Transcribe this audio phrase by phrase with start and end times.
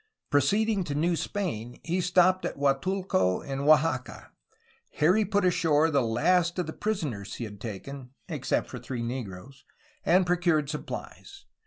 [0.31, 4.31] Proceeding to New Spain he stopped at Guatulco in Oaxaca.
[4.89, 9.03] Here he put ashore the last of the prisoners he had taken, except for three
[9.03, 9.63] negroes,
[10.03, 11.45] and procured supplies.